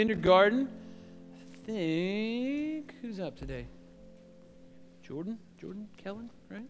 [0.00, 0.68] kindergarten.
[1.34, 3.66] I think who's up today?
[5.02, 6.68] Jordan, Jordan, Kellen, right?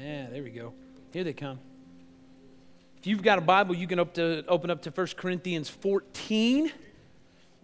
[0.00, 0.72] Yeah, there we go.
[1.12, 1.58] Here they come.
[2.96, 6.72] If you've got a Bible, you can up to, open up to 1 Corinthians 14.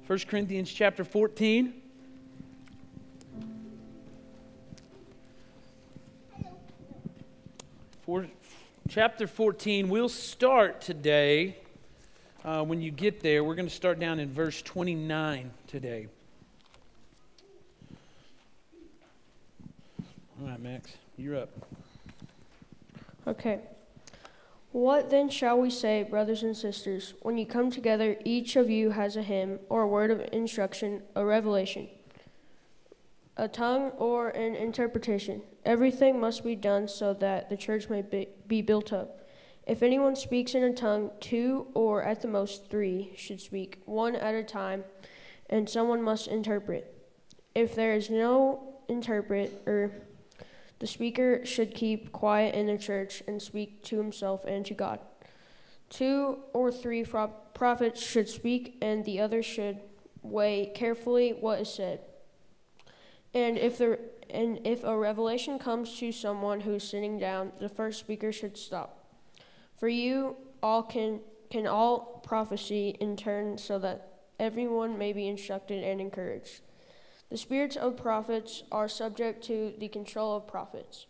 [0.07, 1.73] 1 Corinthians chapter 14.
[8.03, 8.27] For,
[8.91, 11.57] chapter 14, we'll start today
[12.45, 16.09] uh, when you get there, we're going to start down in verse 29 today.
[20.41, 21.51] All right, Max, you're up.
[23.27, 23.61] Okay.
[24.71, 27.15] What then shall we say, brothers and sisters?
[27.23, 31.03] When you come together, each of you has a hymn, or a word of instruction,
[31.17, 31.89] a revelation,
[33.37, 35.43] a tongue, or an interpretation.
[35.65, 39.18] Everything must be done so that the church may be, be built up.
[39.69, 44.17] If anyone speaks in a tongue, two or at the most three should speak, one
[44.17, 44.85] at a time,
[45.51, 46.95] and someone must interpret.
[47.55, 49.93] If there is no interpreter,
[50.79, 55.01] the speaker should keep quiet in the church and speak to himself and to God.
[55.91, 59.81] Two or three prophets should speak, and the others should
[60.23, 62.01] weigh carefully what is said.
[63.35, 63.99] And if the
[64.31, 68.57] and if a revelation comes to someone who is sitting down, the first speaker should
[68.57, 68.98] stop.
[69.79, 75.83] For you all can can all prophecy in turn so that everyone may be instructed
[75.83, 76.61] and encouraged.
[77.31, 81.07] The spirits of prophets are subject to the control of prophets.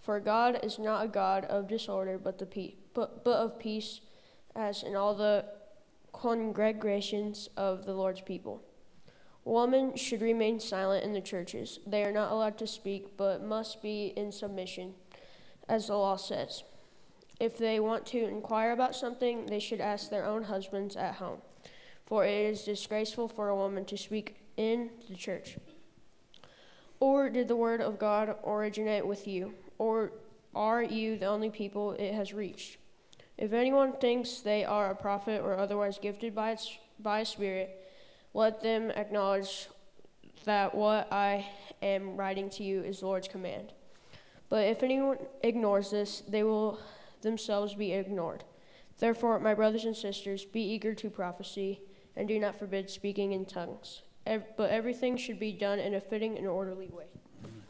[0.00, 4.00] For God is not a God of disorder, but, the pe- but, but of peace,
[4.54, 5.44] as in all the
[6.12, 8.62] congregations of the Lord's people.
[9.44, 11.80] Women should remain silent in the churches.
[11.86, 14.94] They are not allowed to speak, but must be in submission,
[15.68, 16.62] as the law says.
[17.38, 21.38] If they want to inquire about something, they should ask their own husbands at home,
[22.06, 25.58] for it is disgraceful for a woman to speak in the church.
[26.98, 29.52] Or did the word of God originate with you?
[29.78, 30.12] Or
[30.54, 32.78] are you the only people it has reached?
[33.36, 37.86] If anyone thinks they are a prophet or otherwise gifted by, its, by spirit,
[38.32, 39.68] let them acknowledge
[40.46, 41.46] that what I
[41.82, 43.72] am writing to you is the Lord's command.
[44.48, 46.78] But if anyone ignores this, they will
[47.26, 48.44] themselves be ignored.
[48.98, 51.82] Therefore, my brothers and sisters, be eager to prophecy,
[52.16, 54.02] and do not forbid speaking in tongues.
[54.24, 57.04] but everything should be done in a fitting and orderly way.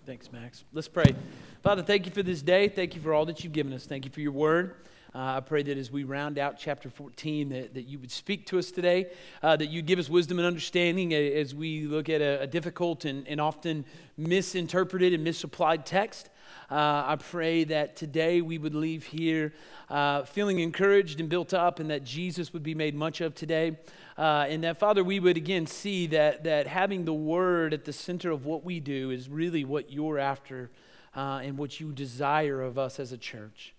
[0.06, 0.62] Thanks, Max.
[0.72, 1.14] Let's pray.
[1.62, 2.68] Father, thank you for this day.
[2.68, 3.86] Thank you for all that you've given us.
[3.86, 4.76] Thank you for your word.
[5.14, 8.46] Uh, I pray that as we round out chapter 14, that, that you would speak
[8.48, 9.06] to us today,
[9.42, 13.04] uh, that you give us wisdom and understanding as we look at a, a difficult
[13.04, 13.84] and, and often
[14.16, 16.28] misinterpreted and misapplied text.
[16.70, 19.52] Uh, I pray that today we would leave here
[19.88, 23.78] uh, feeling encouraged and built up, and that Jesus would be made much of today.
[24.18, 27.92] Uh, and that, Father, we would again see that, that having the Word at the
[27.92, 30.70] center of what we do is really what you're after
[31.14, 33.74] uh, and what you desire of us as a church.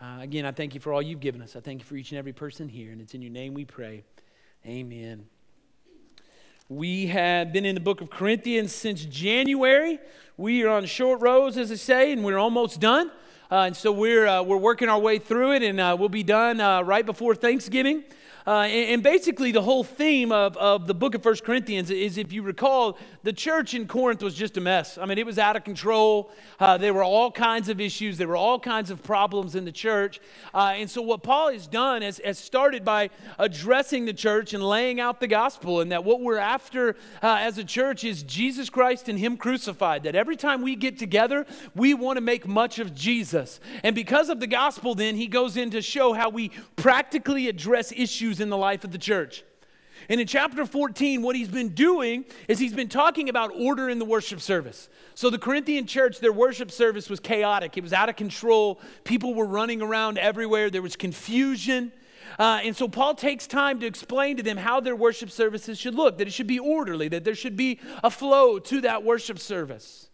[0.00, 1.54] Uh, again, I thank you for all you've given us.
[1.54, 3.64] I thank you for each and every person here, and it's in your name we
[3.64, 4.02] pray.
[4.66, 5.31] Amen.
[6.74, 9.98] We have been in the book of Corinthians since January.
[10.38, 13.10] We are on short rows, as I say, and we're almost done.
[13.50, 16.22] Uh, and so we're, uh, we're working our way through it, and uh, we'll be
[16.22, 18.04] done uh, right before Thanksgiving.
[18.46, 22.18] Uh, and, and, basically, the whole theme of, of the book of First Corinthians is
[22.18, 24.98] if you recall, the church in Corinth was just a mess.
[24.98, 26.30] I mean, it was out of control.
[26.58, 29.72] Uh, there were all kinds of issues, there were all kinds of problems in the
[29.72, 30.20] church.
[30.52, 34.66] Uh, and so, what Paul has done is has started by addressing the church and
[34.66, 38.70] laying out the gospel, and that what we're after uh, as a church is Jesus
[38.70, 40.02] Christ and Him crucified.
[40.02, 43.60] That every time we get together, we want to make much of Jesus.
[43.84, 47.92] And because of the gospel, then, he goes in to show how we practically address
[47.92, 49.44] issues issues in the life of the church.
[50.08, 53.98] And in chapter 14, what he's been doing is he's been talking about order in
[53.98, 54.88] the worship service.
[55.14, 58.80] So, the Corinthian church, their worship service was chaotic, it was out of control.
[59.04, 61.92] People were running around everywhere, there was confusion.
[62.38, 65.94] Uh, and so, Paul takes time to explain to them how their worship services should
[65.94, 69.38] look, that it should be orderly, that there should be a flow to that worship
[69.38, 70.08] service.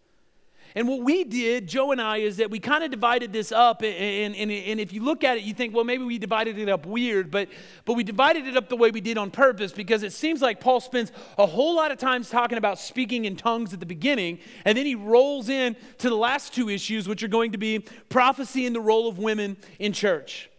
[0.74, 3.82] And what we did, Joe and I, is that we kind of divided this up.
[3.82, 6.68] And, and, and, if you look at it, you think, well, maybe we divided it
[6.68, 7.48] up weird, but,
[7.84, 10.60] but we divided it up the way we did on purpose because it seems like
[10.60, 14.38] Paul spends a whole lot of times talking about speaking in tongues at the beginning,
[14.64, 17.80] and then he rolls in to the last two issues, which are going to be
[18.08, 20.50] prophecy and the role of women in church.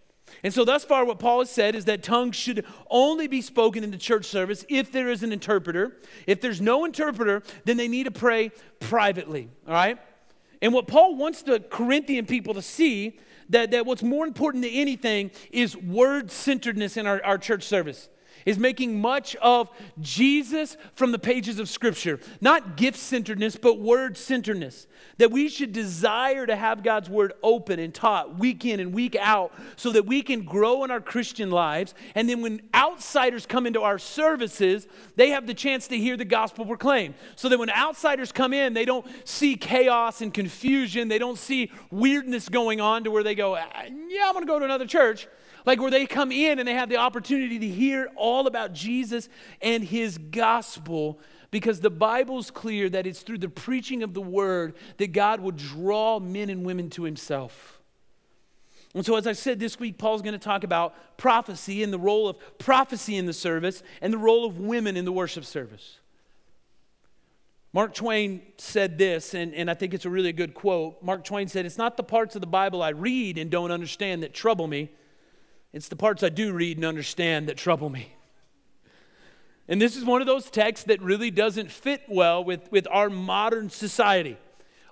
[0.43, 3.83] And so, thus far, what Paul has said is that tongues should only be spoken
[3.83, 5.97] in the church service if there is an interpreter.
[6.27, 9.97] If there's no interpreter, then they need to pray privately, all right?
[10.61, 13.19] And what Paul wants the Corinthian people to see
[13.49, 18.09] that, that what's more important than anything is word centeredness in our, our church service.
[18.49, 19.69] Is making much of
[20.01, 22.19] Jesus from the pages of Scripture.
[22.41, 24.87] Not gift centeredness, but word centeredness.
[25.19, 29.15] That we should desire to have God's word open and taught week in and week
[29.15, 31.93] out so that we can grow in our Christian lives.
[32.15, 36.25] And then when outsiders come into our services, they have the chance to hear the
[36.25, 37.13] gospel proclaimed.
[37.35, 41.71] So that when outsiders come in, they don't see chaos and confusion, they don't see
[41.91, 43.63] weirdness going on to where they go, uh,
[44.07, 45.27] Yeah, I'm going to go to another church.
[45.69, 49.29] Like where they come in and they have the opportunity to hear all about Jesus
[49.61, 51.19] and his gospel
[51.51, 55.51] because the Bible's clear that it's through the preaching of the word that God will
[55.51, 57.79] draw men and women to himself.
[58.95, 61.99] And so, as I said this week, Paul's going to talk about prophecy and the
[61.99, 65.99] role of prophecy in the service and the role of women in the worship service.
[67.73, 71.03] Mark Twain said this, and, and I think it's a really good quote.
[71.03, 74.23] Mark Twain said, It's not the parts of the Bible I read and don't understand
[74.23, 74.89] that trouble me,
[75.73, 78.13] it's the parts I do read and understand that trouble me.
[79.67, 83.09] And this is one of those texts that really doesn't fit well with, with our
[83.09, 84.35] modern society.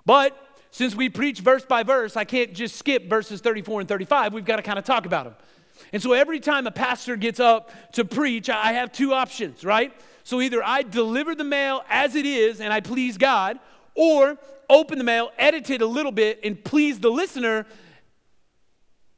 [0.06, 0.36] But
[0.70, 4.32] since we preach verse by verse, I can't just skip verses 34 and 35.
[4.32, 5.34] We've got to kind of talk about them.
[5.92, 9.92] And so every time a pastor gets up to preach, I have two options, right?
[10.22, 13.58] So either I deliver the mail as it is and I please God,
[13.94, 14.38] or
[14.70, 17.66] open the mail, edit it a little bit, and please the listener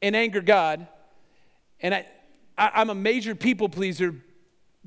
[0.01, 0.87] and anger God
[1.81, 2.05] and I,
[2.57, 4.15] I, am a major people pleaser,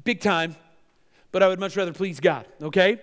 [0.02, 0.56] big time,
[1.32, 3.00] but I would much rather please God, okay?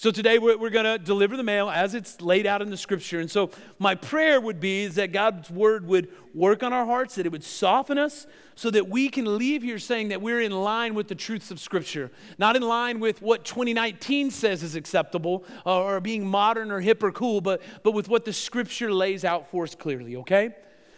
[0.00, 2.76] So today we're, we're going to deliver the mail as it's laid out in the
[2.78, 3.20] scripture.
[3.20, 7.16] And so my prayer would be is that God's word would work on our hearts,
[7.16, 10.52] that it would soften us so that we can leave here saying that we're in
[10.52, 15.44] line with the truths of scripture, not in line with what 2019 says is acceptable
[15.66, 19.22] or, or being modern or hip or cool, but, but with what the scripture lays
[19.22, 20.54] out for us clearly, okay?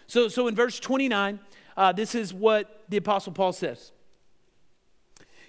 [0.06, 1.40] So, so in verse 29,
[1.76, 3.92] uh, this is what the Apostle Paul says.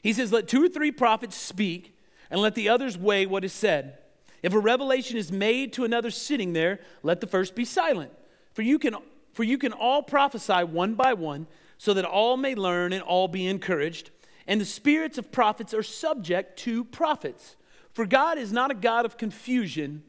[0.02, 1.98] He says, Let two or three prophets speak,
[2.30, 3.98] and let the others weigh what is said.
[4.42, 8.12] If a revelation is made to another sitting there, let the first be silent.
[8.54, 8.96] For you can,
[9.32, 11.48] for you can all prophesy one by one,
[11.78, 14.12] so that all may learn and all be encouraged.
[14.48, 17.56] And the spirits of prophets are subject to prophets.
[17.94, 20.04] For God is not a God of confusion,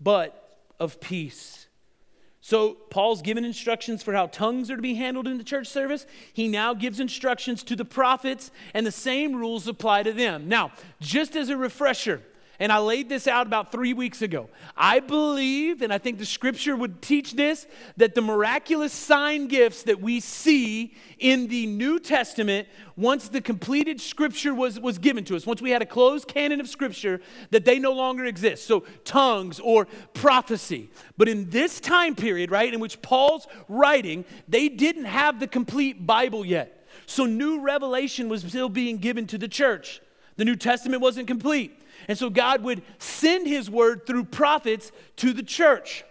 [0.00, 1.67] but of peace.
[2.48, 6.06] So, Paul's given instructions for how tongues are to be handled in the church service.
[6.32, 10.48] He now gives instructions to the prophets, and the same rules apply to them.
[10.48, 12.22] Now, just as a refresher,
[12.60, 14.48] and I laid this out about three weeks ago.
[14.76, 17.68] I believe, and I think the scripture would teach this,
[17.98, 22.66] that the miraculous sign gifts that we see in the New Testament,
[22.96, 26.60] once the completed scripture was, was given to us, once we had a closed canon
[26.60, 27.20] of scripture,
[27.50, 28.66] that they no longer exist.
[28.66, 30.90] So, tongues or prophecy.
[31.16, 36.04] But in this time period, right, in which Paul's writing, they didn't have the complete
[36.04, 36.88] Bible yet.
[37.06, 40.00] So, new revelation was still being given to the church.
[40.36, 41.78] The New Testament wasn't complete.
[42.06, 46.04] And so God would send his word through prophets to the church.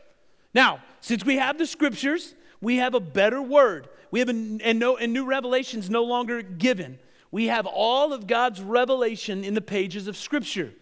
[0.54, 3.88] Now, since we have the scriptures, we have a better word.
[4.12, 7.00] We have a, and, no, and new revelations no longer given.
[7.32, 10.74] We have all of God's revelation in the pages of scripture.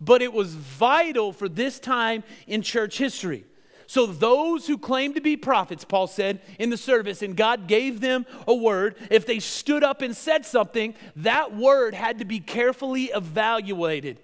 [0.00, 3.44] But it was vital for this time in church history.
[3.86, 8.00] So, those who claim to be prophets, Paul said in the service, and God gave
[8.00, 12.40] them a word, if they stood up and said something, that word had to be
[12.40, 14.20] carefully evaluated.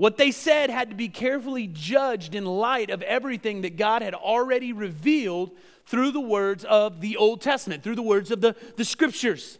[0.00, 4.14] What they said had to be carefully judged in light of everything that God had
[4.14, 5.50] already revealed
[5.84, 9.58] through the words of the Old Testament, through the words of the, the scriptures.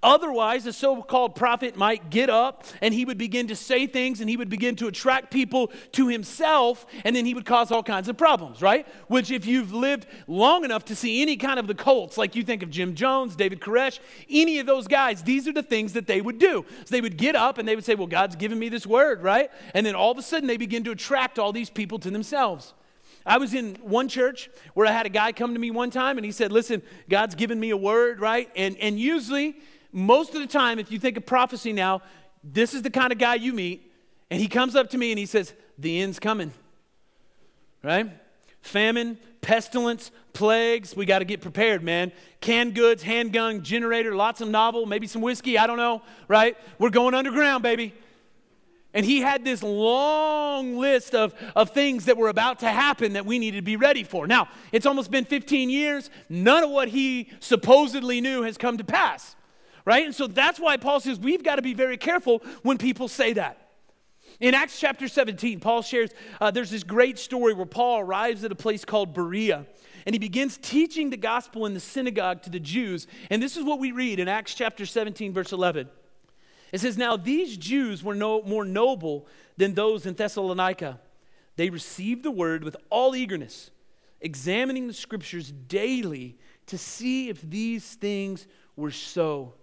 [0.00, 4.20] Otherwise, the so called prophet might get up and he would begin to say things
[4.20, 7.82] and he would begin to attract people to himself and then he would cause all
[7.82, 8.86] kinds of problems, right?
[9.08, 12.44] Which, if you've lived long enough to see any kind of the cults, like you
[12.44, 13.98] think of Jim Jones, David Koresh,
[14.30, 16.64] any of those guys, these are the things that they would do.
[16.84, 19.20] So they would get up and they would say, Well, God's given me this word,
[19.20, 19.50] right?
[19.74, 22.72] And then all of a sudden they begin to attract all these people to themselves.
[23.26, 26.18] I was in one church where I had a guy come to me one time
[26.18, 28.48] and he said, Listen, God's given me a word, right?
[28.54, 29.56] And, and usually,
[29.98, 32.02] most of the time, if you think of prophecy now,
[32.44, 33.92] this is the kind of guy you meet,
[34.30, 36.52] and he comes up to me and he says, The end's coming.
[37.82, 38.10] Right?
[38.60, 40.96] Famine, pestilence, plagues.
[40.96, 42.12] We got to get prepared, man.
[42.40, 45.58] Canned goods, handgun, generator, lots of novel, maybe some whiskey.
[45.58, 46.56] I don't know, right?
[46.78, 47.94] We're going underground, baby.
[48.94, 53.26] And he had this long list of, of things that were about to happen that
[53.26, 54.26] we needed to be ready for.
[54.26, 56.10] Now, it's almost been 15 years.
[56.28, 59.36] None of what he supposedly knew has come to pass
[59.88, 60.04] right?
[60.04, 63.32] And so that's why Paul says we've got to be very careful when people say
[63.32, 63.70] that.
[64.38, 66.10] In Acts chapter 17, Paul shares
[66.42, 69.64] uh, there's this great story where Paul arrives at a place called Berea
[70.04, 73.06] and he begins teaching the gospel in the synagogue to the Jews.
[73.30, 75.88] And this is what we read in Acts chapter 17, verse 11.
[76.70, 79.26] It says, Now these Jews were no, more noble
[79.56, 81.00] than those in Thessalonica.
[81.56, 83.70] They received the word with all eagerness,
[84.20, 89.54] examining the scriptures daily to see if these things were so.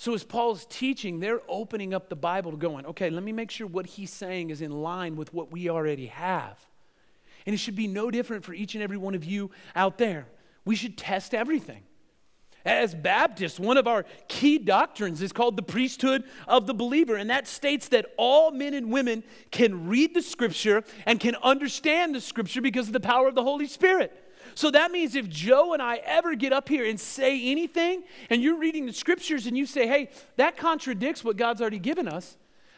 [0.00, 3.50] So, as Paul's teaching, they're opening up the Bible to going, okay, let me make
[3.50, 6.58] sure what he's saying is in line with what we already have.
[7.44, 10.26] And it should be no different for each and every one of you out there.
[10.64, 11.82] We should test everything.
[12.64, 17.28] As Baptists, one of our key doctrines is called the priesthood of the believer, and
[17.28, 22.22] that states that all men and women can read the scripture and can understand the
[22.22, 24.29] scripture because of the power of the Holy Spirit.
[24.54, 28.42] So that means if Joe and I ever get up here and say anything, and
[28.42, 32.36] you're reading the scriptures and you say, hey, that contradicts what God's already given us,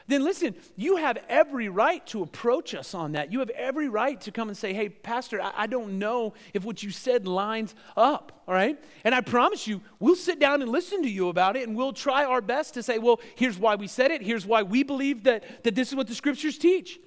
[0.08, 3.32] then listen, you have every right to approach us on that.
[3.32, 6.64] You have every right to come and say, hey, Pastor, I, I, don't know if
[6.64, 8.82] what you said lines up, all right?
[9.04, 11.92] And I promise you, we'll sit down and listen to you about it, and we'll
[11.92, 15.24] try our best to say, well, here's why we said it, here's why we believe
[15.24, 16.98] that, that this is what the scriptures teach.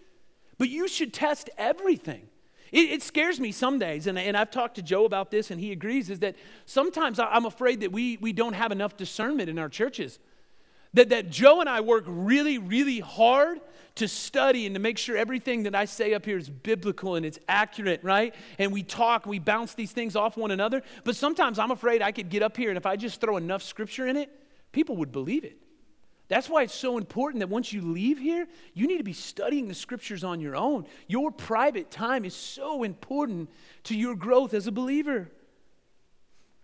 [0.57, 2.27] But you should test everything.
[2.75, 5.61] It, it, scares me some days, and, and I've talked to Joe about this, and
[5.61, 9.57] he agrees, is that sometimes I'm afraid that we, we don't have enough discernment in
[9.57, 10.19] our churches.
[10.93, 13.61] That, that Joe and I work really, really hard
[13.95, 17.25] to study and to make sure everything that I say up here is biblical and
[17.25, 18.35] it's accurate, right?
[18.59, 20.83] And we talk, we bounce these things off one another.
[21.05, 23.63] But sometimes I'm afraid I could get up here and if I just throw enough
[23.63, 24.29] scripture in it,
[24.73, 25.57] people would believe it.
[26.27, 29.67] That's why it's so important that once you leave here, you need to be studying
[29.67, 30.87] the scriptures on your own.
[31.07, 33.49] Your private time is so important
[33.83, 35.29] to your growth as a believer.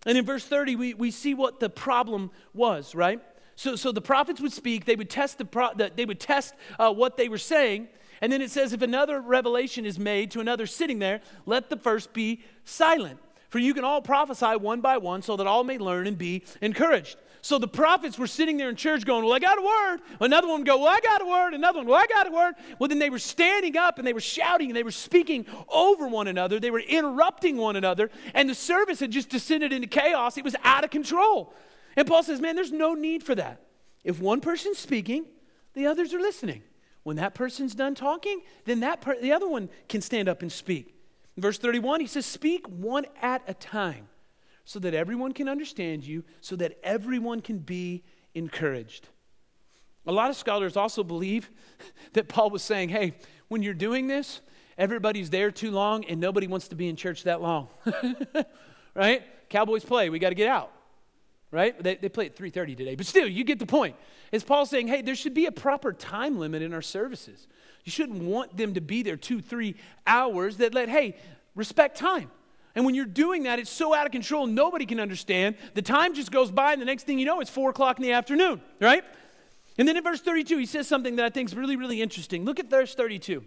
[0.06, 3.22] And in verse 30, we, we see what the problem was, right?
[3.56, 6.56] So, so the prophets would speak, they would test, the, pro, the they would test
[6.80, 7.88] uh, what they were saying,
[8.22, 11.78] and then it says, if another revelation is made to another sitting there, let the
[11.78, 13.20] first be silent.
[13.50, 16.44] For you can all prophesy one by one so that all may learn and be
[16.62, 17.18] encouraged.
[17.42, 20.00] So the prophets were sitting there in church going, Well, I got a word.
[20.20, 21.54] Another one would go, Well, I got a word.
[21.56, 22.54] Another one, Well, I got a word.
[22.78, 26.08] Well, then they were standing up and they were shouting and they were speaking over
[26.08, 26.60] one another.
[26.60, 28.12] They were interrupting one another.
[28.36, 30.38] And the service had just descended into chaos.
[30.38, 31.54] It was out of control.
[31.96, 33.64] And Paul says, Man, there's no need for that.
[34.04, 35.26] If one person's speaking,
[35.74, 36.62] the others are listening.
[37.04, 40.52] When that person's done talking, then that per- the other one can stand up and
[40.52, 40.94] speak.
[41.36, 44.10] In verse 31, he says, Speak one at a time
[44.72, 49.10] so that everyone can understand you, so that everyone can be encouraged.
[50.08, 51.52] A lot of scholars also believe
[52.14, 53.16] that Paul was saying, Hey,
[53.50, 54.40] when you're doing this,
[54.78, 57.68] everybody's there too long and nobody wants to be in church that long.
[58.96, 59.24] right?
[59.50, 60.72] Cowboys play, we got to get out.
[61.52, 61.78] Right?
[61.84, 62.96] They, they play at 3.30 today.
[62.96, 63.98] But still, you get the point.
[64.32, 67.46] Is Paul saying, hey, there should be a proper time limit in our services.
[67.84, 69.76] You shouldn't want them to be there two, three
[70.08, 71.18] hours that let, hey,
[71.56, 72.32] respect time.
[72.76, 75.56] And when you're doing that, it's so out of control, nobody can understand.
[75.74, 78.04] The time just goes by, and the next thing you know, it's four o'clock in
[78.04, 79.04] the afternoon, right?
[79.78, 82.46] And then in verse 32, he says something that I think is really, really interesting.
[82.46, 83.44] Look at verse 32.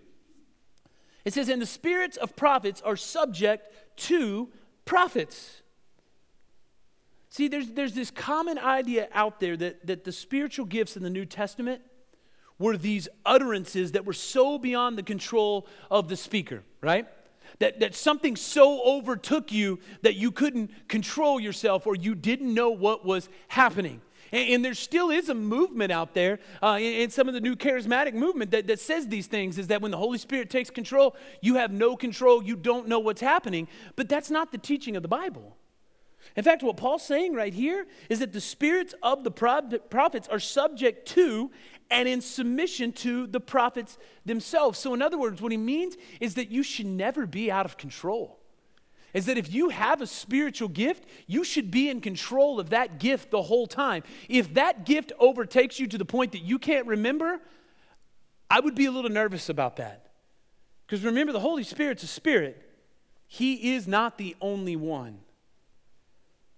[1.25, 4.51] It says, And the spirits of prophets are subject to
[4.85, 5.63] prophets.
[7.31, 11.11] See, there's, there's this common idea out there that, that the spiritual gifts in the
[11.11, 11.83] New Testament
[12.59, 17.09] were these utterances that were so beyond the control of the speaker, right?
[17.61, 22.71] That, that something so overtook you that you couldn't control yourself or you didn't know
[22.71, 24.01] what was happening.
[24.33, 27.41] And, and there still is a movement out there uh, in, in, some of the
[27.41, 30.69] new charismatic movement that, that says these things is that when the Holy Spirit takes
[30.69, 33.69] control, you have no control, you don't know what's happening.
[33.97, 35.57] But that's not the teaching of the Bible.
[36.37, 40.41] In fact, what Paul's saying right here is that the spirits of the prophets are
[40.41, 41.51] subject to
[41.91, 44.79] and in submission to the prophets themselves.
[44.79, 47.77] So, in other words, what he means is that you should never be out of
[47.77, 48.39] control.
[49.13, 52.99] Is that if you have a spiritual gift, you should be in control of that
[52.99, 54.03] gift the whole time.
[54.29, 57.41] If that gift overtakes you to the point that you can't remember,
[58.51, 60.11] I would be a little nervous about that.
[60.87, 62.61] Because remember, the Holy Spirit's a spirit,
[63.29, 65.21] He is not the only one.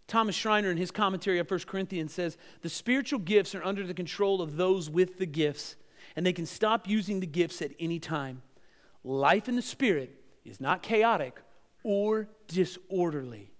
[0.07, 3.95] Thomas Schreiner, in his commentary on 1 Corinthians, says the spiritual gifts are under the
[3.95, 5.77] control of those with the gifts,
[6.15, 8.43] and they can stop using the gifts at any time.
[9.03, 11.41] Life in the Spirit is not chaotic
[11.83, 13.51] or disorderly.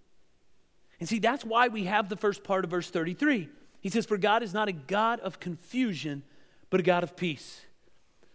[1.01, 3.49] And see, that's why we have the first part of verse 33.
[3.81, 6.23] He says, For God is not a God of confusion,
[6.71, 7.63] but a God of peace.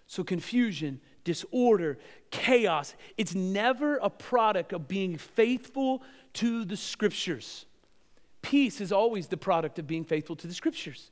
[0.08, 1.98] So, confusion, disorder,
[2.30, 6.04] chaos, it's never a product of being faithful
[6.34, 7.66] to the scriptures.
[8.42, 11.12] Peace is always the product of being faithful to the scriptures.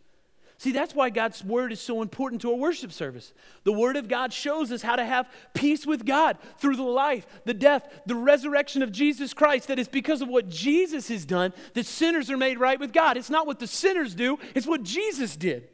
[0.58, 3.34] See, that's why God's word is so important to our worship service.
[3.64, 7.26] The word of God shows us how to have peace with God through the life,
[7.46, 9.70] the death, the resurrection of Jesus Christ.
[9.70, 13.16] That it's because of what Jesus has done that sinners are made right with God.
[13.16, 15.70] It's not what the sinners do, it's what Jesus did.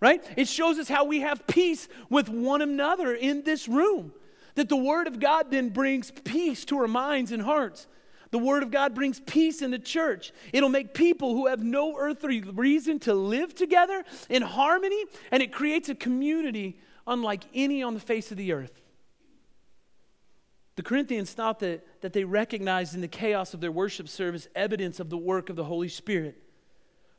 [0.00, 0.24] right?
[0.36, 4.12] It shows us how we have peace with one another in this room.
[4.54, 7.86] That the Word of God then brings peace to our minds and hearts.
[8.30, 10.32] The Word of God brings peace in the church.
[10.52, 15.52] It'll make people who have no earthly reason to live together in harmony, and it
[15.52, 18.82] creates a community unlike any on the face of the earth.
[20.76, 25.00] The Corinthians thought that, that they recognized in the chaos of their worship service evidence
[25.00, 26.40] of the work of the Holy Spirit.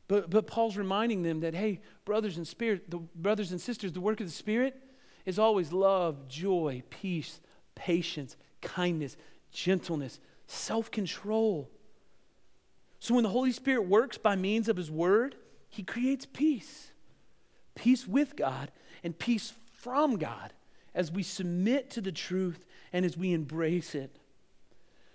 [0.08, 4.01] But, but Paul's reminding them that, hey, brothers and spirit, the brothers and sisters, the
[4.01, 4.75] work of the Spirit
[5.25, 7.42] is always love, joy, peace,
[7.75, 9.18] patience, kindness,
[9.51, 11.70] gentleness, self-control.
[13.00, 15.36] So when the Holy Spirit works by means of his word,
[15.70, 16.91] he creates peace.
[17.75, 18.72] Peace with God
[19.03, 20.53] and peace from God
[20.94, 24.18] as we submit to the truth and as we embrace it.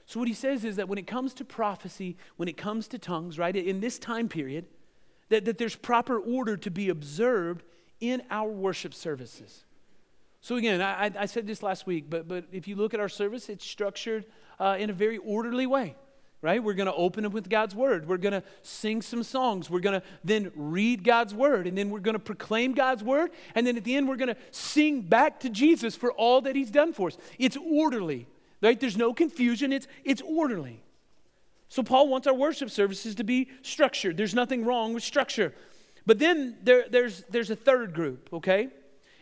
[0.07, 2.99] So, what he says is that when it comes to prophecy, when it comes to
[2.99, 4.67] tongues, right, in this time period,
[5.31, 7.65] that, that there's proper order to be observed
[8.01, 9.65] in our worship services.
[10.45, 13.09] So, again, I, I said this last week, but, but if you look at our
[13.09, 14.27] service, it's structured
[14.61, 15.97] uh, in a very orderly way
[16.43, 16.63] right?
[16.63, 18.07] We're going to open it with God's word.
[18.07, 19.71] We're going to sing some songs.
[19.71, 21.67] We're going to then read God's word.
[21.67, 23.31] And then we're going to proclaim God's word.
[23.55, 26.55] And then at the end, we're going to sing back to Jesus for all that
[26.55, 27.17] he's done for us.
[27.39, 28.27] It's orderly,
[28.61, 28.79] right?
[28.79, 29.73] There's no confusion.
[29.73, 30.83] It's, it's orderly.
[31.71, 34.19] So Paul wants our worship services to be structured.
[34.19, 35.55] There's nothing wrong with structure.
[36.05, 38.69] But then there, there's, there's a third group, okay?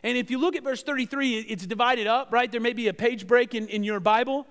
[0.02, 2.50] And if you look at verse 33, it's divided up, right?
[2.50, 4.46] There may be a page break in, in your Bible.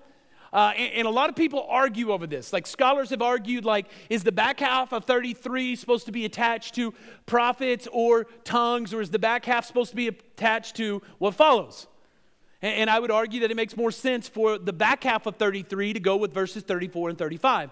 [0.52, 2.52] Uh, and, and, a lot of people argue over this.
[2.52, 6.74] Like scholars have argued, like, is the back half of 33 supposed to be attached
[6.74, 6.92] to
[7.24, 11.86] prophets or tongues, or is the back half supposed to be attached to what follows?
[12.60, 15.36] And, and I would argue that it makes more sense for the back half of
[15.36, 17.70] 33 to go with verses 34 and 35,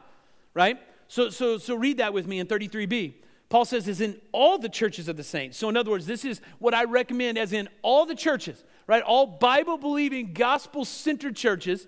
[0.55, 0.79] right?
[1.09, 3.15] So, so, so read that with me in 33b.
[3.51, 5.59] Paul says, is in all the churches of the saints.
[5.59, 9.03] So, in other words, this is what I recommend as in all the churches, right?
[9.03, 11.87] All Bible believing, gospel centered churches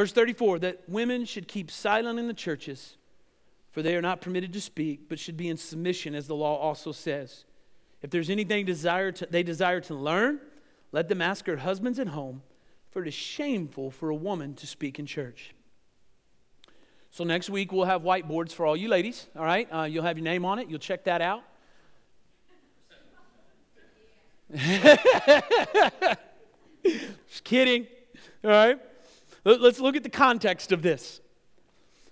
[0.00, 2.96] Verse 34 that women should keep silent in the churches,
[3.70, 6.56] for they are not permitted to speak, but should be in submission, as the law
[6.56, 7.44] also says.
[8.02, 10.40] If there's anything desire to, they desire to learn,
[10.92, 12.42] let them ask their husbands at home,
[12.90, 15.54] for it is shameful for a woman to speak in church.
[17.10, 19.26] So next week we'll have whiteboards for all you ladies.
[19.36, 20.68] All right, uh, you'll have your name on it.
[20.68, 21.42] You'll check that out.
[27.28, 27.86] Just kidding.
[28.42, 28.78] All right.
[29.44, 31.20] Let's look at the context of this.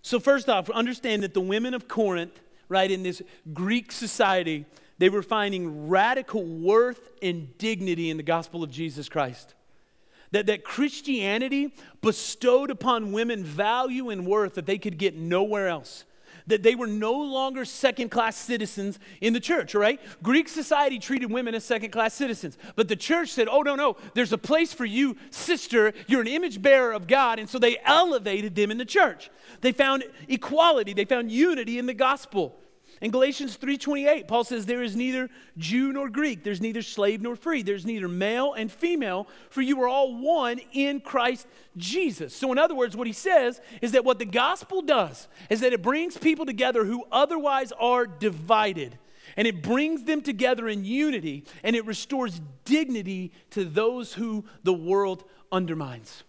[0.03, 3.21] So, first off, understand that the women of Corinth, right, in this
[3.53, 4.65] Greek society,
[4.99, 9.55] they were finding radical worth and dignity in the gospel of Jesus Christ.
[10.31, 16.05] That, that Christianity bestowed upon women value and worth that they could get nowhere else
[16.49, 20.01] that they were no longer second class citizens in the church, right?
[20.23, 22.59] Greek society treated women as second class citizens.
[22.75, 25.93] But the church said, oh, no, no, there's a place for you, sister.
[26.07, 27.39] You're an image bearer of God.
[27.39, 29.31] And so they elevated them in the church.
[29.61, 32.59] They found equality, they found unity in the gospel.
[33.01, 37.37] In Galatians 3:28, Paul says there is neither Jew nor Greek, there's neither slave nor
[37.37, 42.35] free, there's neither male and female, for you are all one in Christ Jesus.
[42.35, 45.73] So in other words, what he says is that what the gospel does is that
[45.73, 48.99] it brings people together who otherwise are divided.
[49.37, 54.73] And it brings them together in unity and it restores dignity to those who the
[54.73, 56.25] world undermines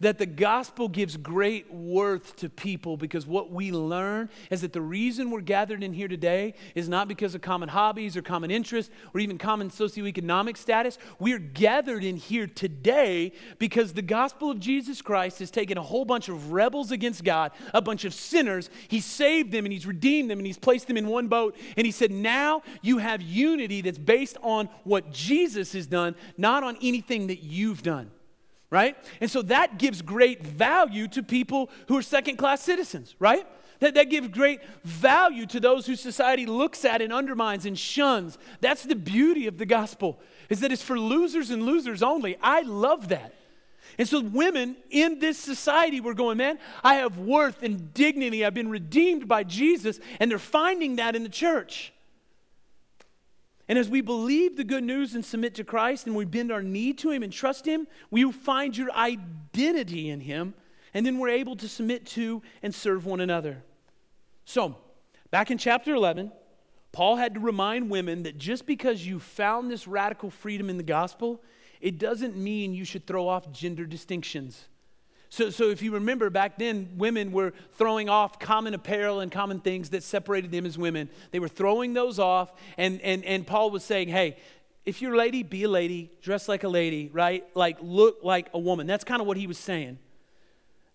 [0.00, 4.80] that the gospel gives great worth to people because what we learn is that the
[4.80, 8.92] reason we're gathered in here today is not because of common hobbies or common interests
[9.14, 10.98] or even common socioeconomic status.
[11.18, 16.06] We're gathered in here today because the gospel of Jesus Christ has taken a whole
[16.06, 18.70] bunch of rebels against God, a bunch of sinners.
[18.88, 21.56] He saved them and He's redeemed them and He's placed them in one boat.
[21.76, 26.64] And He said, Now you have unity that's based on what Jesus has done, not
[26.64, 28.10] on anything that you've done
[28.70, 28.96] right?
[29.20, 33.46] And so that gives great value to people who are second class citizens, right?
[33.80, 38.38] That, that gives great value to those who society looks at and undermines and shuns.
[38.60, 42.36] That's the beauty of the gospel, is that it's for losers and losers only.
[42.42, 43.34] I love that.
[43.98, 48.44] And so women in this society were going, man, I have worth and dignity.
[48.44, 51.92] I've been redeemed by Jesus, and they're finding that in the church.
[53.70, 56.60] And as we believe the good news and submit to Christ and we bend our
[56.60, 60.54] knee to Him and trust Him, we find your identity in Him.
[60.92, 63.62] And then we're able to submit to and serve one another.
[64.44, 64.74] So,
[65.30, 66.32] back in chapter 11,
[66.90, 70.82] Paul had to remind women that just because you found this radical freedom in the
[70.82, 71.40] gospel,
[71.80, 74.66] it doesn't mean you should throw off gender distinctions.
[75.32, 79.60] So, so if you remember back then, women were throwing off common apparel and common
[79.60, 81.08] things that separated them as women.
[81.30, 84.36] They were throwing those off, and, and, and Paul was saying, hey,
[84.84, 87.44] if you're a lady, be a lady, dress like a lady, right?
[87.54, 88.88] Like look like a woman.
[88.88, 89.98] That's kind of what he was saying.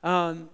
[0.04, 0.50] Um,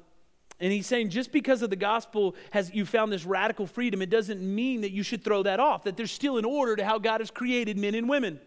[0.59, 4.11] and he's saying just because of the gospel has you found this radical freedom, it
[4.11, 6.99] doesn't mean that you should throw that off, that there's still an order to how
[6.99, 8.39] God has created men and women.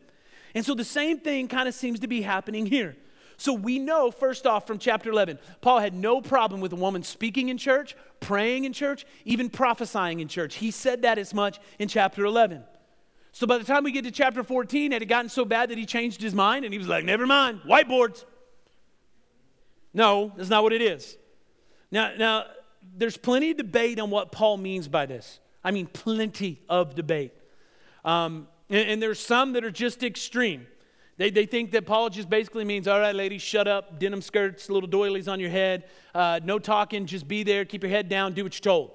[0.54, 2.94] And so the same thing kind of seems to be happening here.
[3.36, 7.02] So we know, first off, from chapter 11, Paul had no problem with a woman
[7.02, 10.56] speaking in church, praying in church, even prophesying in church.
[10.56, 12.64] He said that as much in chapter 11.
[13.32, 15.78] So by the time we get to chapter 14, it had gotten so bad that
[15.78, 18.24] he changed his mind and he was like, never mind, whiteboards.
[19.92, 21.16] No, that's not what it is.
[21.90, 22.44] Now, now
[22.96, 25.40] there's plenty of debate on what Paul means by this.
[25.64, 27.32] I mean, plenty of debate.
[28.04, 30.66] Um, and, and there's some that are just extreme.
[31.16, 34.68] They, they think that Paul just basically means, all right, ladies, shut up, denim skirts,
[34.68, 38.32] little doilies on your head, uh, no talking, just be there, keep your head down,
[38.32, 38.90] do what you're told.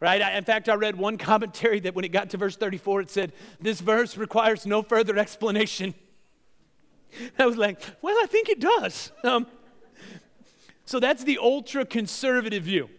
[0.00, 0.22] Right?
[0.22, 3.10] I, in fact, I read one commentary that when it got to verse 34, it
[3.10, 5.94] said, This verse requires no further explanation.
[7.38, 9.12] I was like, Well, I think it does.
[9.24, 9.46] Um,
[10.86, 12.90] so that's the ultra conservative view.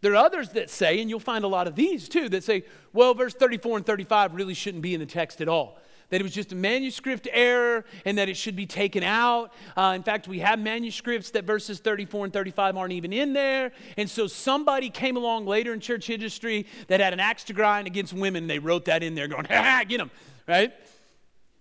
[0.00, 2.64] There are others that say, and you'll find a lot of these too, that say,
[2.92, 5.78] well, verse 34 and 35 really shouldn't be in the text at all
[6.10, 9.52] that it was just a manuscript error and that it should be taken out.
[9.76, 13.72] Uh, in fact, we have manuscripts that verses 34 and 35 aren't even in there.
[13.96, 17.86] And so somebody came along later in church history that had an axe to grind
[17.86, 18.46] against women.
[18.46, 20.10] they wrote that in there going, ha ha, get them,
[20.46, 20.72] right?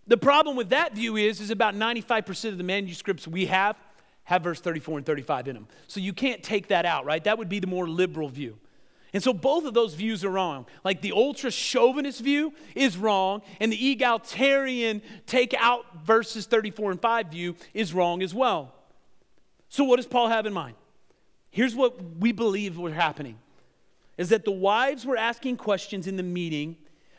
[0.08, 3.76] The problem with that view is, is about 95% of the manuscripts we have
[4.26, 5.68] have verse 34 and 35 in them.
[5.88, 7.24] So you can't take that out, right?
[7.24, 8.58] That would be the more liberal view.
[9.16, 10.66] And so both of those views are wrong.
[10.84, 17.02] Like the ultra chauvinist view is wrong, and the egalitarian take out verses 34 and
[17.02, 18.76] 5 view is wrong as well.
[19.70, 20.76] So what does Paul have in mind?
[21.50, 23.40] Here's what we believe was happening
[24.18, 26.76] is that the wives were asking questions in the meeting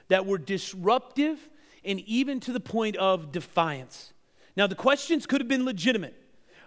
[0.08, 1.48] that were disruptive
[1.82, 4.12] and even to the point of defiance.
[4.54, 6.14] Now the questions could have been legitimate.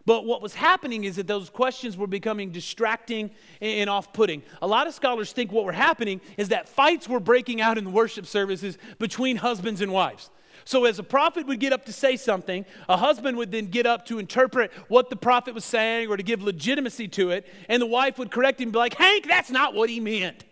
[0.10, 3.30] But what was happening is that those questions were becoming distracting
[3.62, 4.42] and off putting.
[4.60, 7.84] A lot of scholars think what were happening is that fights were breaking out in
[7.84, 10.32] the worship services between husbands and wives.
[10.66, 13.86] So, as a prophet would get up to say something, a husband would then get
[13.86, 17.80] up to interpret what the prophet was saying or to give legitimacy to it, and
[17.80, 20.44] the wife would correct him and be like, Hank, that's not what he meant.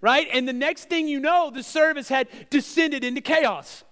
[0.00, 0.26] Right?
[0.32, 3.83] And the next thing you know, the service had descended into chaos.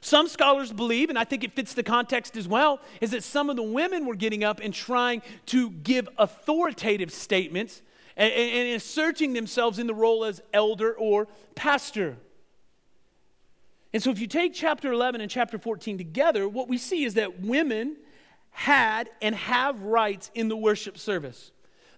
[0.00, 3.50] Some scholars believe, and I think it fits the context as well, is that some
[3.50, 7.82] of the women were getting up and trying to give authoritative statements
[8.16, 12.16] and, and, inserting themselves in the role as elder or pastor.
[13.92, 17.14] And so, if you take chapter 11 and chapter 14 together, what we see is
[17.14, 17.96] that women
[18.50, 21.50] had and have rights in the worship service,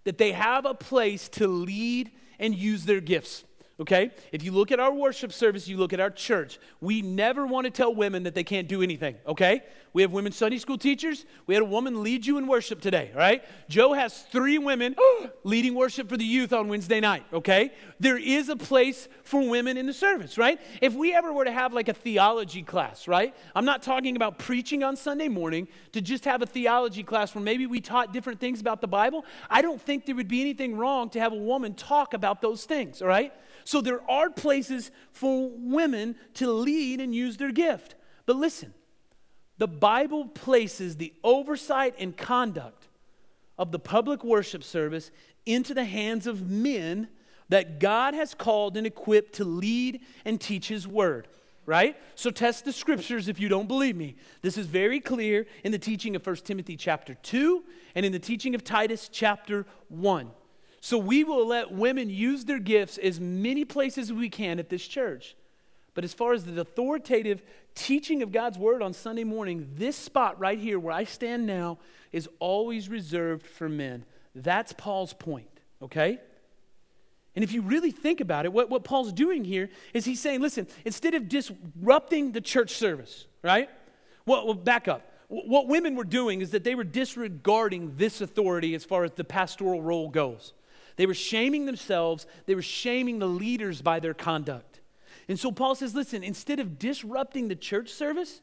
[0.04, 3.44] that they have a place to lead and use their gifts
[3.78, 4.10] okay?
[4.32, 7.66] If you look at our worship service, you look at our church, we never want
[7.66, 9.62] to tell women that they can't do anything, okay?
[9.92, 11.24] We have women Sunday school teachers.
[11.46, 13.44] We had a woman lead you in worship today, right?
[13.68, 14.96] Joe has three women
[15.44, 17.72] leading worship for the youth on Wednesday night, okay?
[18.00, 20.58] There is a place for women in the service, right?
[20.80, 23.34] If we ever were to have like a theology class, right?
[23.54, 27.44] I'm not talking about preaching on Sunday morning to just have a theology class where
[27.44, 29.24] maybe we taught different things about the Bible.
[29.50, 32.64] I don't think there would be anything wrong to have a woman talk about those
[32.64, 33.32] things, all right?
[33.66, 37.96] So there are places for women to lead and use their gift.
[38.24, 38.72] But listen,
[39.58, 42.86] the Bible places the oversight and conduct
[43.58, 45.10] of the public worship service
[45.46, 47.08] into the hands of men
[47.48, 51.26] that God has called and equipped to lead and teach His word.
[51.64, 51.96] Right?
[52.14, 54.14] So test the scriptures if you don't believe me.
[54.42, 57.64] This is very clear in the teaching of 1 Timothy chapter 2
[57.96, 60.30] and in the teaching of Titus chapter 1.
[60.86, 64.68] So we will let women use their gifts as many places as we can at
[64.68, 65.34] this church.
[65.94, 67.42] But as far as the authoritative
[67.74, 71.78] teaching of God's word on Sunday morning, this spot right here where I stand now
[72.12, 74.04] is always reserved for men.
[74.32, 75.50] That's Paul's point,
[75.82, 76.20] okay?
[77.34, 80.40] And if you really think about it, what, what Paul's doing here is he's saying,
[80.40, 83.68] listen, instead of disrupting the church service, right?
[84.24, 85.02] Well, well back up.
[85.26, 89.24] What women were doing is that they were disregarding this authority as far as the
[89.24, 90.52] pastoral role goes.
[90.96, 94.80] They were shaming themselves, they were shaming the leaders by their conduct.
[95.28, 98.40] And so Paul says, listen, instead of disrupting the church service,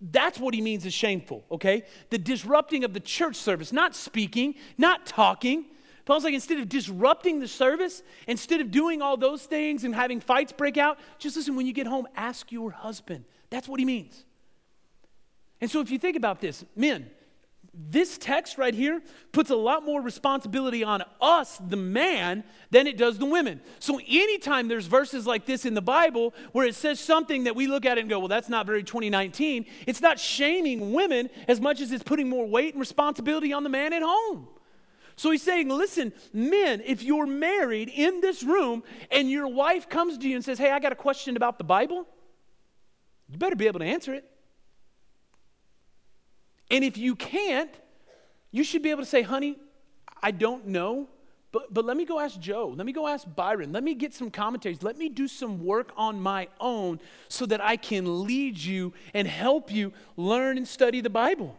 [0.00, 1.84] that's what he means is shameful, okay?
[2.08, 5.66] The disrupting of the church service, not speaking, not talking.
[6.06, 10.20] Paul's like, instead of disrupting the service, instead of doing all those things and having
[10.20, 13.24] fights break out, just listen, when you get home, ask your husband.
[13.50, 14.24] That's what he means.
[15.60, 17.10] And so if you think about this, men,
[17.72, 19.00] this text right here
[19.32, 23.60] puts a lot more responsibility on us, the man, than it does the women.
[23.78, 27.66] So, anytime there's verses like this in the Bible where it says something that we
[27.66, 31.60] look at it and go, well, that's not very 2019, it's not shaming women as
[31.60, 34.48] much as it's putting more weight and responsibility on the man at home.
[35.16, 40.16] So he's saying, listen, men, if you're married in this room and your wife comes
[40.16, 42.06] to you and says, hey, I got a question about the Bible,
[43.28, 44.29] you better be able to answer it.
[46.70, 47.70] And if you can't,
[48.52, 49.58] you should be able to say, honey,
[50.22, 51.08] I don't know,
[51.52, 52.72] but, but let me go ask Joe.
[52.76, 53.72] Let me go ask Byron.
[53.72, 54.82] Let me get some commentaries.
[54.82, 59.26] Let me do some work on my own so that I can lead you and
[59.26, 61.56] help you learn and study the Bible.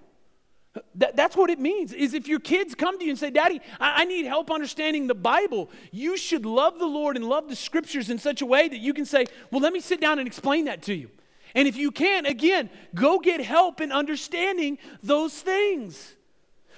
[0.96, 3.60] That, that's what it means is if your kids come to you and say daddy
[3.78, 7.58] I, I, need help understanding the bible you should love the lord and love the
[7.58, 10.26] scriptures in such a way that you can say well let me sit down and
[10.26, 11.10] explain that to you
[11.54, 16.16] and if you can't, again, go get help in understanding those things.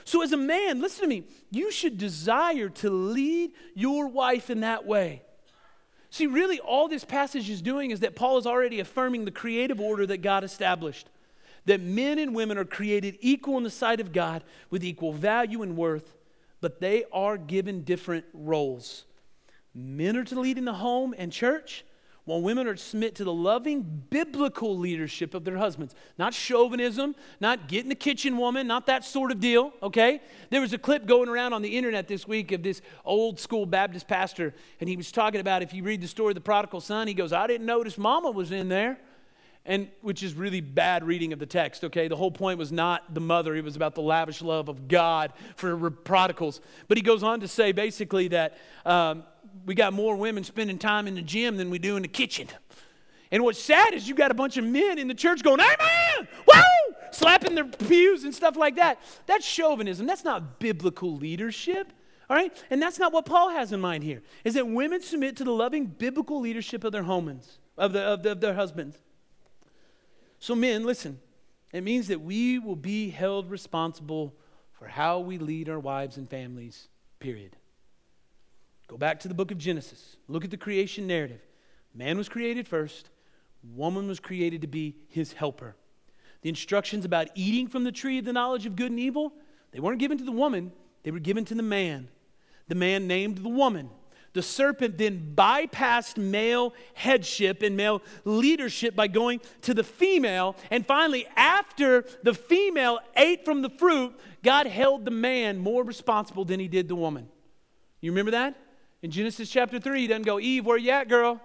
[0.06, 4.62] So, as a man, listen to me, you should desire to lead your wife in
[4.62, 5.22] that way.
[6.10, 9.80] See, really, all this passage is doing is that Paul is already affirming the creative
[9.80, 11.08] order that God established
[11.66, 15.62] that men and women are created equal in the sight of God with equal value
[15.62, 16.16] and worth,
[16.62, 19.06] but they are given different roles.
[19.74, 21.86] Men are to lead in the home and church,
[22.26, 25.94] while women are submit to the loving biblical leadership of their husbands.
[26.18, 30.22] Not chauvinism, not getting the kitchen woman, not that sort of deal, okay?
[30.50, 33.66] There was a clip going around on the internet this week of this old school
[33.66, 36.80] Baptist pastor, and he was talking about if you read the story of the prodigal
[36.80, 39.00] son, he goes, I didn't notice mama was in there.
[39.66, 42.10] And which is really bad reading of the text, okay?
[42.10, 45.32] The whole point was not the mother, it was about the lavish love of God
[45.56, 46.60] for prodigals.
[46.90, 49.24] But he goes on to say basically that um,
[49.66, 52.50] we got more women spending time in the gym than we do in the kitchen.
[53.32, 56.28] And what's sad is you got a bunch of men in the church going, Amen!
[56.46, 56.96] Woo!
[57.12, 59.00] Slapping their pews and stuff like that.
[59.26, 60.06] That's chauvinism.
[60.06, 61.92] That's not biblical leadership.
[62.30, 62.52] All right?
[62.70, 64.22] And that's not what Paul has in mind here.
[64.44, 68.24] Is that women submit to the loving biblical leadership of their homes, of, the, of,
[68.24, 68.98] the, of their husbands.
[70.44, 71.22] So, men, listen.
[71.72, 74.36] It means that we will be held responsible
[74.74, 76.90] for how we lead our wives and families,
[77.22, 77.56] period.
[78.90, 80.18] Go back to the book of Genesis.
[80.28, 81.40] Look at the creation narrative.
[81.96, 83.10] Man was created first,
[83.64, 85.78] woman was created to be his helper.
[86.42, 89.32] The instructions about eating from the tree of the knowledge of good and evil,
[89.72, 92.10] they weren't given to the woman, they were given to the man.
[92.68, 93.92] The man named the woman.
[94.34, 100.56] The serpent then bypassed male headship and male leadership by going to the female.
[100.72, 106.46] And finally, after the female ate from the fruit, God held the man more responsible
[106.46, 107.30] than he did the woman.
[108.02, 108.56] You remember that?
[109.04, 111.40] In Genesis chapter 3, he doesn't go, Eve, where are you at, girl?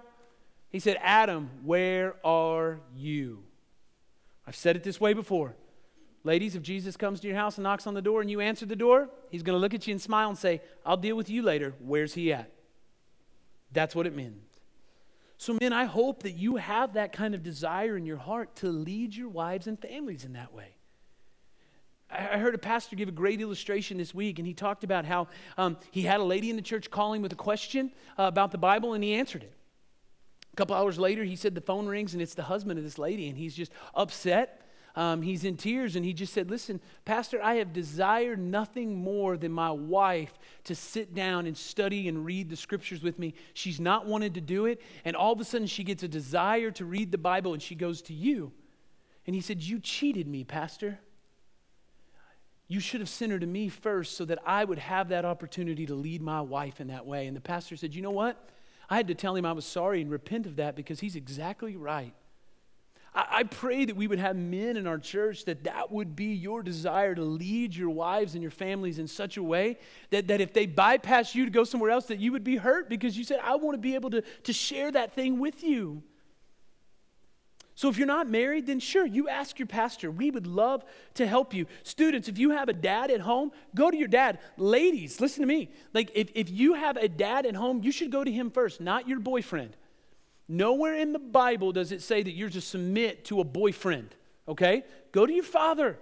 [0.71, 3.45] He said, Adam, where are you?
[4.47, 5.55] I've said it this way before.
[6.25, 8.65] Ladies, if Jesus comes to your house and knocks on the door and you answer
[8.65, 11.29] the door, he's going to look at you and smile and say, I'll deal with
[11.29, 11.75] you later.
[11.81, 12.51] Where's he at?
[13.73, 14.43] That's what it means.
[15.37, 18.69] So, men, I hope that you have that kind of desire in your heart to
[18.69, 20.75] lead your wives and families in that way.
[22.11, 25.29] I heard a pastor give a great illustration this week, and he talked about how
[25.59, 28.59] um, he had a lady in the church calling with a question uh, about the
[28.59, 29.53] Bible, and he answered it.
[30.53, 32.99] A couple hours later, he said the phone rings, and it's the husband of this
[32.99, 34.68] lady, and he's just upset.
[34.99, 39.37] Um, he's in tears, and he just said, Listen, Pastor, I have desired nothing more
[39.37, 43.35] than my wife to sit down and study and read the scriptures with me.
[43.55, 46.73] She's not wanted to do it, and all of a sudden she gets a desire
[46.73, 48.51] to read the Bible, and she goes to you.
[49.25, 50.99] And he said, You cheated me, Pastor.
[52.67, 55.87] You should have sent her to me first so that I would have that opportunity
[55.87, 57.29] to lead my wife in that way.
[57.29, 58.51] And the pastor said, You know what?
[58.91, 61.77] I had to tell him I was sorry and repent of that because he's exactly
[61.77, 62.15] right.
[63.15, 66.63] I, pray that we would have men in our church that that would be your
[66.63, 69.79] desire to lead your wives and your families in such a way
[70.11, 72.89] that, that if they bypass you to go somewhere else, that you would be hurt
[72.89, 76.03] because you said, I want to be able to, to share that thing with you.
[77.75, 80.11] So if you're not married, then sure, you ask your pastor.
[80.11, 81.67] We would love to help you.
[81.85, 84.41] Students, if you have a dad at home, go to your dad.
[84.57, 85.71] Ladies, listen to me.
[85.95, 88.81] Like, if, if you have a dad at home, you should go to him first,
[88.81, 89.77] not your boyfriend.
[90.49, 94.15] Nowhere in the Bible does it say that you're to submit to a boyfriend,
[94.49, 94.85] okay?
[95.13, 95.99] Go to your father,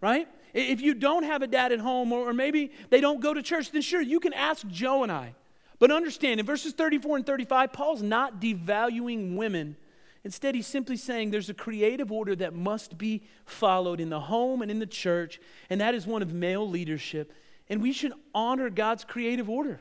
[0.00, 0.28] right?
[0.54, 3.70] If you don't have a dad at home, or, maybe they don't go to church,
[3.70, 5.34] then sure, you can ask Joe and I.
[5.78, 9.76] But understand, in verses 34 and 35, Paul's not devaluing women
[10.24, 14.62] Instead, he's simply saying there's a creative order that must be followed in the home
[14.62, 17.32] and in the church, and that is one of male leadership.
[17.68, 19.80] And we should honor God's creative order.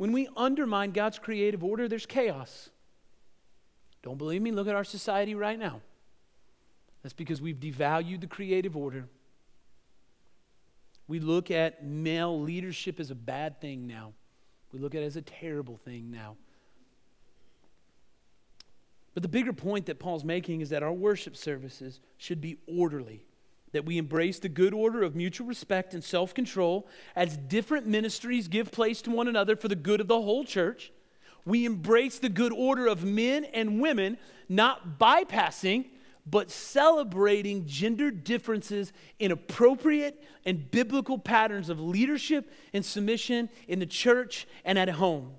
[0.00, 2.70] When we undermine God's creative order, there's chaos.
[4.02, 4.50] Don't believe me?
[4.50, 5.82] Look at our society right now.
[7.02, 9.10] That's because we've devalued the creative order
[11.06, 14.14] We look at male leadership as a bad thing now.
[14.72, 16.38] We look at it as a terrible thing now.
[19.12, 23.26] But the bigger point that Paul's making is that our worship services should be orderly,
[23.72, 28.48] that we embrace the good order of mutual respect and self control as different ministries
[28.48, 30.92] give place to one another for the good of the whole church.
[31.44, 35.86] We embrace the good order of men and women, not bypassing,
[36.26, 43.86] but celebrating gender differences in appropriate and biblical patterns of leadership and submission in the
[43.86, 45.32] church and at home.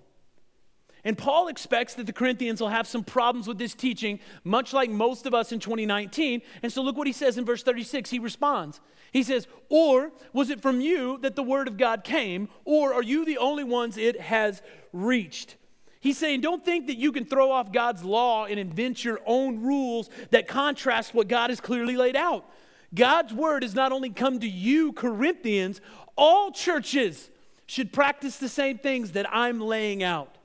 [1.03, 4.89] And Paul expects that the Corinthians will have some problems with this teaching, much like
[4.89, 6.41] most of us in 2019.
[6.61, 8.09] And so look what he says in verse 36.
[8.09, 8.79] He responds.
[9.11, 13.03] He says, Or was it from you that the word of God came, or are
[13.03, 14.61] you the only ones it has
[14.93, 15.55] reached?
[16.01, 19.61] He's saying, don't think that you can throw off God's law and invent your own
[19.61, 22.49] rules that contrast what God has clearly laid out.
[22.93, 25.79] God's word has not only come to you, Corinthians,
[26.17, 27.29] all churches
[27.67, 30.37] should practice the same things that I'm laying out.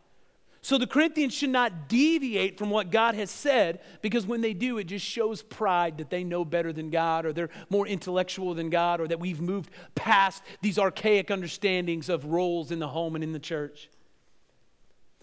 [0.67, 4.79] So the Corinthians should not deviate from what God has said because when they do,
[4.79, 8.69] it just shows pride that they know better than God or they're more intellectual than
[8.69, 13.23] God or that we've moved past these archaic understandings of roles in the home and
[13.23, 13.89] in the church.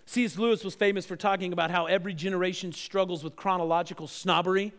[0.05, 0.37] C.S.
[0.37, 4.71] Lewis was famous for talking about how every generation struggles with chronological snobbery.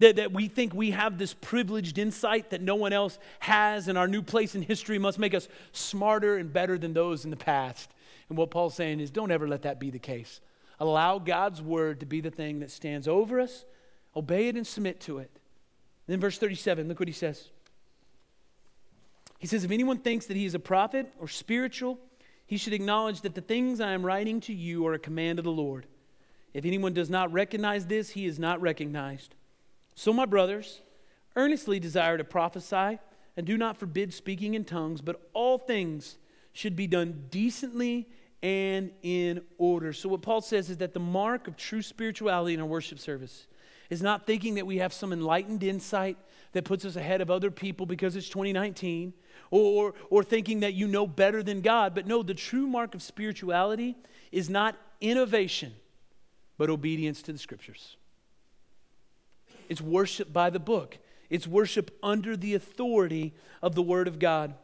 [0.00, 3.96] That, that we think we have this privileged insight that no one else has, and
[3.96, 7.36] our new place in history must make us smarter and better than those in the
[7.38, 7.88] past.
[8.28, 10.40] And what Paul's saying is don't ever let that be the case.
[10.78, 13.64] Allow God's word to be the thing that stands over us,
[14.14, 15.30] obey it and submit to it.
[16.06, 17.48] Then, verse 37, look what he says.
[19.38, 21.98] He says, If anyone thinks that he is a prophet or spiritual,
[22.46, 25.44] he should acknowledge that the things I am writing to you are a command of
[25.44, 25.86] the Lord.
[26.54, 29.34] If anyone does not recognize this, he is not recognized.
[29.94, 30.80] So, my brothers,
[31.34, 32.98] earnestly desire to prophesy
[33.36, 36.18] and do not forbid speaking in tongues, but all things
[36.56, 38.08] should be done decently
[38.42, 39.92] and in order.
[39.92, 43.46] So, what Paul says is that the mark of true spirituality in our worship service
[43.90, 46.16] is not thinking that we have some enlightened insight
[46.52, 49.12] that puts us ahead of other people because it's 2019,
[49.50, 51.94] or, or thinking that you know better than God.
[51.94, 53.94] But no, the true mark of spirituality
[54.32, 55.74] is not innovation,
[56.56, 57.96] but obedience to the scriptures.
[59.68, 60.96] It's worship by the book,
[61.28, 64.54] it's worship under the authority of the Word of God.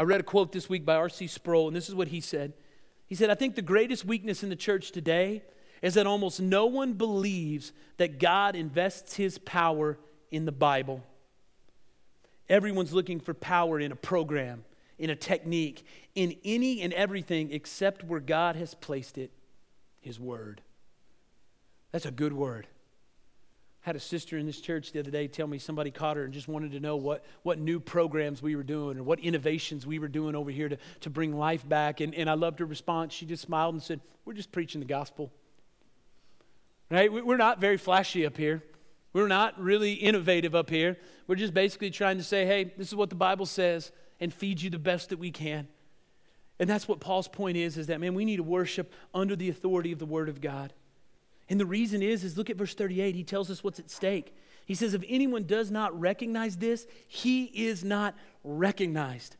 [0.00, 1.26] I read a quote this week by R.C.
[1.26, 2.54] Sproul, and this is what he said.
[3.06, 5.42] He said, I think the greatest weakness in the church today
[5.82, 9.98] is that almost no one believes that God invests his power
[10.30, 11.04] in the Bible.
[12.48, 14.64] Everyone's looking for power in a program,
[14.98, 15.84] in a technique,
[16.14, 19.30] in any and everything except where God has placed it,
[20.00, 20.62] his word.
[21.92, 22.66] That's a good word
[23.82, 26.34] had a sister in this church the other day tell me somebody caught her and
[26.34, 29.98] just wanted to know what, what new programs we were doing or what innovations we
[29.98, 32.00] were doing over here to, to bring life back.
[32.00, 33.14] And, and I loved her response.
[33.14, 35.32] She just smiled and said, We're just preaching the gospel.
[36.90, 37.10] Right?
[37.12, 38.62] We're not very flashy up here.
[39.12, 40.96] We're not really innovative up here.
[41.26, 44.60] We're just basically trying to say, hey, this is what the Bible says and feed
[44.60, 45.68] you the best that we can.
[46.58, 49.48] And that's what Paul's point is, is that, man, we need to worship under the
[49.48, 50.72] authority of the Word of God.
[51.50, 53.14] And the reason is, is look at verse 38.
[53.14, 54.34] He tells us what's at stake.
[54.64, 59.36] He says, if anyone does not recognize this, he is not recognized.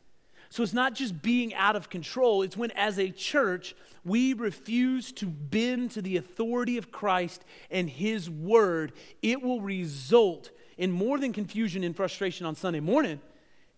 [0.49, 5.13] So it's not just being out of control, it's when, as a church, we refuse
[5.13, 11.17] to bend to the authority of Christ and His Word, it will result in more
[11.17, 13.21] than confusion and frustration on Sunday morning.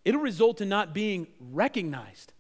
[0.04, 2.34] It'll result in not being recognized.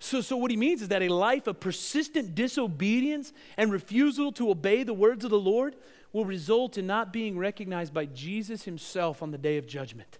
[0.00, 4.50] So, so, what he means is that a life of persistent disobedience and refusal to
[4.50, 5.74] obey the words of the Lord
[6.12, 10.18] will result in not being recognized by Jesus himself on the day of judgment.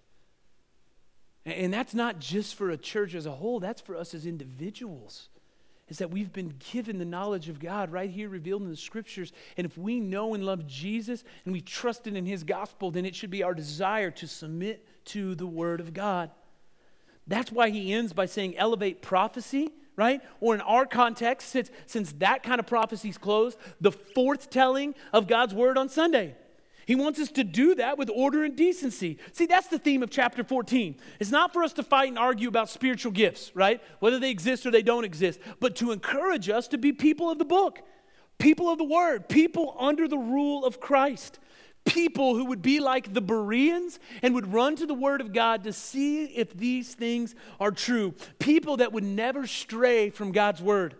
[1.44, 5.28] And that's not just for a church as a whole, that's for us as individuals.
[5.88, 9.32] Is that we've been given the knowledge of God right here revealed in the scriptures.
[9.56, 13.14] And if we know and love Jesus and we trusted in his gospel, then it
[13.14, 16.30] should be our desire to submit to the word of God.
[17.28, 20.20] That's why he ends by saying, elevate prophecy, right?
[20.40, 24.94] Or in our context, since, since that kind of prophecy is closed, the forth telling
[25.12, 26.34] of God's word on Sunday.
[26.86, 29.18] He wants us to do that with order and decency.
[29.32, 30.96] See, that's the theme of chapter 14.
[31.20, 33.82] It's not for us to fight and argue about spiritual gifts, right?
[34.00, 37.36] Whether they exist or they don't exist, but to encourage us to be people of
[37.36, 37.80] the book,
[38.38, 41.38] people of the word, people under the rule of Christ
[41.88, 45.64] people who would be like the Bereans and would run to the Word of God
[45.64, 48.14] to see if these things are true.
[48.38, 50.94] People that would never stray from God's Word.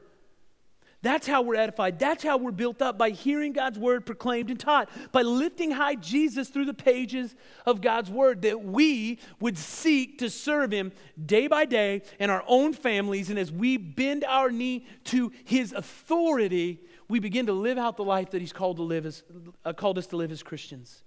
[1.00, 2.00] That's how we're edified.
[2.00, 5.94] That's how we're built up by hearing God's word proclaimed and taught, by lifting high
[5.94, 10.90] Jesus through the pages of God's word, that we would seek to serve him
[11.24, 13.30] day by day in our own families.
[13.30, 18.04] And as we bend our knee to his authority, we begin to live out the
[18.04, 19.22] life that he's called, to live as,
[19.64, 21.02] uh, called us to live as Christians.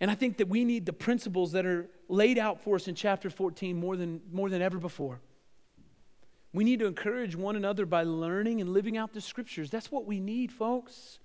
[0.00, 2.94] And I think that we need the principles that are laid out for us in
[2.94, 5.20] chapter 14 more than, more than ever before.
[6.52, 9.70] We need to encourage one another by learning and living out the scriptures.
[9.70, 11.18] That's what we need, folks.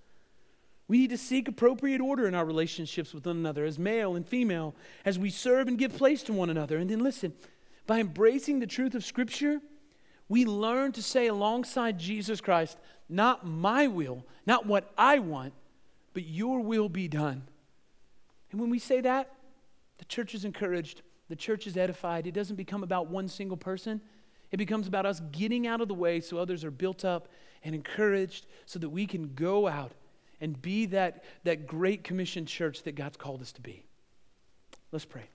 [0.87, 4.27] We need to seek appropriate order in our relationships with one another as male and
[4.27, 4.73] female,
[5.05, 6.77] as we serve and give place to one another.
[6.79, 7.33] And then listen,
[7.85, 9.61] by embracing the truth of Scripture,
[10.29, 12.79] we learn to say alongside Jesus Christ,
[13.09, 15.53] not my will, not what I want,
[16.13, 17.43] but your will be done.
[18.51, 19.31] And when we say that,
[19.97, 22.25] the church is encouraged, the church is edified.
[22.25, 24.01] It doesn't become about one single person.
[24.51, 27.27] It becomes about us getting out of the way so others are built up
[27.63, 29.91] and encouraged so that we can go out
[30.41, 33.83] and be that, that great commission church that God's called us to be.
[34.91, 35.29] Let's pray.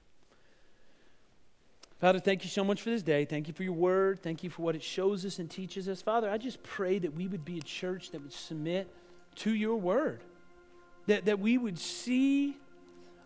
[2.04, 3.24] Father, thank you so much for this day.
[3.24, 4.22] Thank you for your word.
[4.22, 6.02] Thank you for what it shows us and teaches us.
[6.02, 8.94] Father, I just pray that we would be a church that would submit
[9.36, 10.20] to your word,
[11.06, 12.58] that, that we would see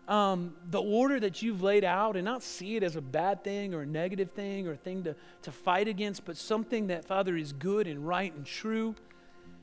[0.07, 3.73] um, the order that you've laid out and not see it as a bad thing
[3.73, 7.35] or a negative thing or a thing to, to fight against, but something that, Father,
[7.35, 8.95] is good and right and true.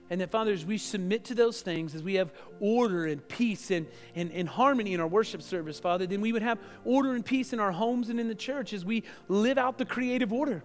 [0.09, 3.73] And that, Father, as we submit to those things, as we have order and peace
[3.73, 7.25] and, and, and harmony in our worship service, Father, then we would have order and
[7.25, 10.63] peace in our homes and in the church as we live out the creative order.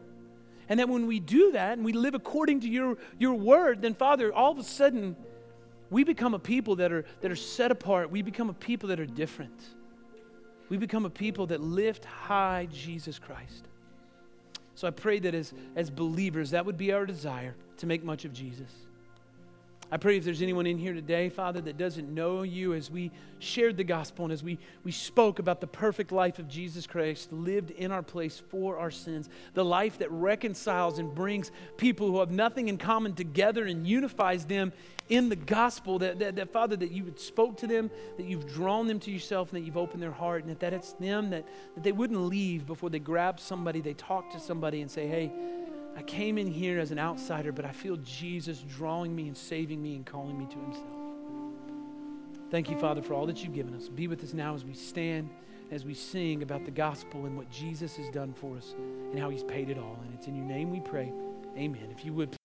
[0.69, 3.95] And that when we do that and we live according to your, your word, then,
[3.95, 5.15] Father, all of a sudden,
[5.89, 8.11] we become a people that are, that are set apart.
[8.11, 9.59] We become a people that are different.
[10.69, 13.67] We become a people that lift high Jesus Christ.
[14.75, 18.23] So I pray that as, as believers, that would be our desire to make much
[18.23, 18.71] of Jesus.
[19.93, 23.11] I pray if there's anyone in here today, Father, that doesn't know you as we
[23.39, 27.33] shared the gospel and as we, we spoke about the perfect life of Jesus Christ
[27.33, 32.21] lived in our place for our sins, the life that reconciles and brings people who
[32.21, 34.71] have nothing in common together and unifies them
[35.09, 38.87] in the gospel, that, that, that Father, that you spoke to them, that you've drawn
[38.87, 41.45] them to yourself, and that you've opened their heart, and that, that it's them, that,
[41.75, 45.29] that they wouldn't leave before they grab somebody, they talk to somebody and say, hey,
[46.01, 49.83] I came in here as an outsider, but I feel Jesus drawing me and saving
[49.83, 50.87] me and calling me to himself.
[52.49, 53.87] Thank you, Father, for all that you've given us.
[53.87, 55.29] Be with us now as we stand,
[55.69, 58.73] as we sing about the gospel and what Jesus has done for us
[59.11, 59.99] and how he's paid it all.
[60.03, 61.13] And it's in your name we pray.
[61.55, 61.89] Amen.
[61.91, 62.35] If you would.